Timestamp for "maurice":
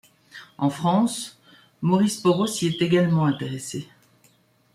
1.83-2.19